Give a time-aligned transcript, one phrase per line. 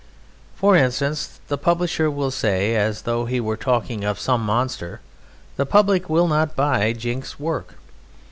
[0.55, 4.99] For instance, the publisher will say, as though he were talking of some monster,
[5.57, 7.75] "The Public will not buy Jinks's work.